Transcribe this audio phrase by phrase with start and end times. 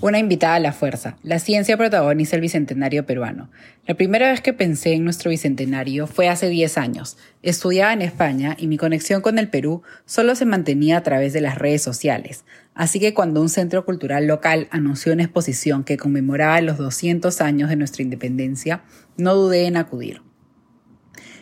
[0.00, 1.16] Una invitada a la fuerza.
[1.24, 3.50] La ciencia protagoniza el bicentenario peruano.
[3.84, 7.16] La primera vez que pensé en nuestro bicentenario fue hace 10 años.
[7.42, 11.40] Estudiaba en España y mi conexión con el Perú solo se mantenía a través de
[11.40, 12.44] las redes sociales.
[12.74, 17.68] Así que cuando un centro cultural local anunció una exposición que conmemoraba los 200 años
[17.68, 18.82] de nuestra independencia,
[19.16, 20.27] no dudé en acudir.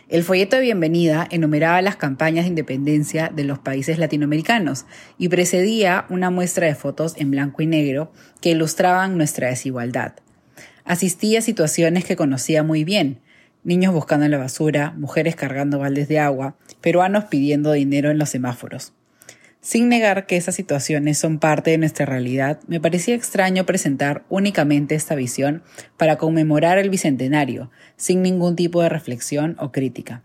[0.09, 4.85] El folleto de bienvenida enumeraba las campañas de independencia de los países latinoamericanos
[5.17, 10.13] y precedía una muestra de fotos en blanco y negro que ilustraban nuestra desigualdad.
[10.85, 13.19] Asistí a situaciones que conocía muy bien,
[13.65, 18.29] niños buscando en la basura, mujeres cargando baldes de agua, peruanos pidiendo dinero en los
[18.29, 18.93] semáforos.
[19.61, 24.95] Sin negar que esas situaciones son parte de nuestra realidad, me parecía extraño presentar únicamente
[24.95, 25.63] esta visión
[25.97, 30.23] para conmemorar el Bicentenario, sin ningún tipo de reflexión o crítica.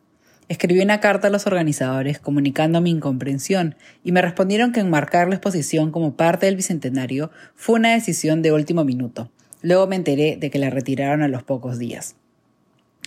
[0.49, 5.37] Escribí una carta a los organizadores comunicando mi incomprensión y me respondieron que enmarcar la
[5.37, 9.31] exposición como parte del Bicentenario fue una decisión de último minuto.
[9.63, 12.17] Luego me enteré de que la retiraron a los pocos días.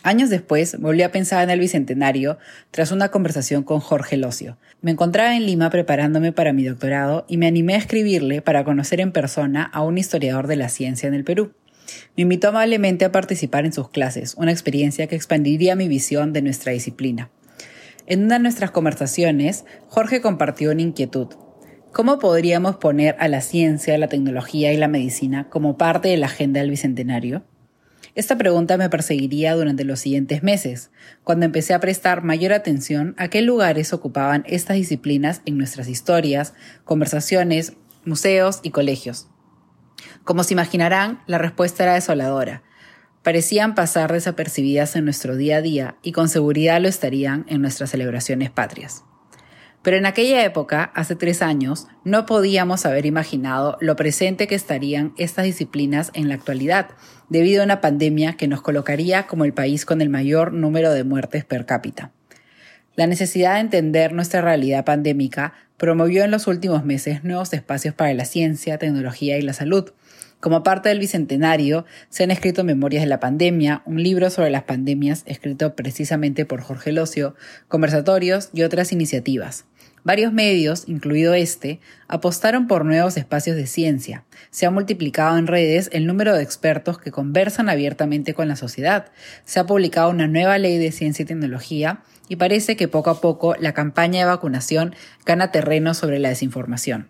[0.06, 2.38] Años después, volví a pensar en el Bicentenario
[2.70, 4.56] tras una conversación con Jorge Locio.
[4.84, 9.02] Me encontraba en Lima preparándome para mi doctorado y me animé a escribirle para conocer
[9.02, 11.54] en persona a un historiador de la ciencia en el Perú.
[12.16, 16.44] Me invitó amablemente a participar en sus clases, una experiencia que expandiría mi visión de
[16.44, 17.32] nuestra disciplina.
[18.06, 21.30] En una de nuestras conversaciones, Jorge compartió una inquietud.
[21.92, 26.28] ¿Cómo podríamos poner a la ciencia, la tecnología y la medicina como parte de la
[26.28, 27.44] agenda del Bicentenario?
[28.16, 30.90] Esta pregunta me perseguiría durante los siguientes meses,
[31.26, 36.54] cuando empecé a prestar mayor atención a qué lugares ocupaban estas disciplinas en nuestras historias,
[36.86, 37.74] conversaciones,
[38.06, 39.28] museos y colegios.
[40.24, 42.64] Como se imaginarán, la respuesta era desoladora.
[43.22, 47.90] Parecían pasar desapercibidas en nuestro día a día y con seguridad lo estarían en nuestras
[47.90, 49.04] celebraciones patrias.
[49.86, 55.14] Pero en aquella época, hace tres años, no podíamos haber imaginado lo presente que estarían
[55.16, 56.88] estas disciplinas en la actualidad,
[57.30, 61.04] debido a una pandemia que nos colocaría como el país con el mayor número de
[61.04, 62.12] muertes per cápita.
[62.96, 68.12] La necesidad de entender nuestra realidad pandémica promovió en los últimos meses nuevos espacios para
[68.16, 69.92] la ciencia, tecnología y la salud,
[70.46, 74.62] como parte del Bicentenario, se han escrito Memorias de la Pandemia, un libro sobre las
[74.62, 77.34] pandemias escrito precisamente por Jorge Locio,
[77.68, 79.66] conversatorios y otras iniciativas.
[80.06, 84.24] Varios medios, incluido este, apostaron por nuevos espacios de ciencia.
[84.52, 89.08] Se ha multiplicado en redes el número de expertos que conversan abiertamente con la sociedad.
[89.46, 93.20] Se ha publicado una nueva ley de ciencia y tecnología y parece que poco a
[93.20, 94.94] poco la campaña de vacunación
[95.26, 97.10] gana terreno sobre la desinformación.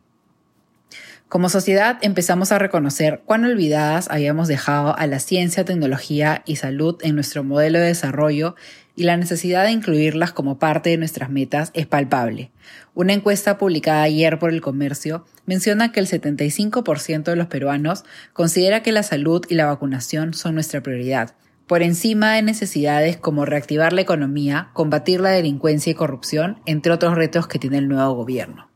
[1.28, 6.96] Como sociedad empezamos a reconocer cuán olvidadas habíamos dejado a la ciencia, tecnología y salud
[7.02, 8.56] en nuestro modelo de desarrollo
[8.96, 12.52] y la necesidad de incluirlas como parte de nuestras metas es palpable.
[12.94, 18.84] Una encuesta publicada ayer por el comercio menciona que el 75% de los peruanos considera
[18.84, 21.36] que la salud y la vacunación son nuestra prioridad,
[21.68, 27.16] por encima de necesidades como reactivar la economía, combatir la delincuencia y corrupción, entre otros
[27.16, 28.70] retos que tiene el nuevo gobierno.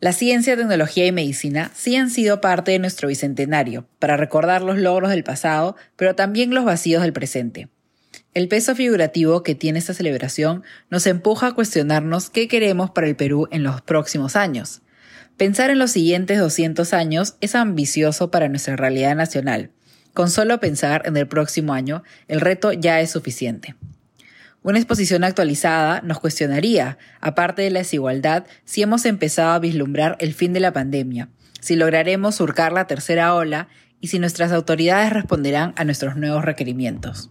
[0.00, 4.78] La ciencia, tecnología y medicina sí han sido parte de nuestro bicentenario, para recordar los
[4.78, 7.68] logros del pasado, pero también los vacíos del presente.
[8.34, 13.14] El peso figurativo que tiene esta celebración nos empuja a cuestionarnos qué queremos para el
[13.14, 14.80] Perú en los próximos años.
[15.36, 19.70] Pensar en los siguientes 200 años es ambicioso para nuestra realidad nacional.
[20.14, 23.74] Con solo pensar en el próximo año, el reto ya es suficiente.
[24.62, 30.32] Una exposición actualizada nos cuestionaría, aparte de la desigualdad, si hemos empezado a vislumbrar el
[30.32, 31.28] fin de la pandemia,
[31.60, 33.68] si lograremos surcar la tercera ola
[34.00, 37.30] y si nuestras autoridades responderán a nuestros nuevos requerimientos.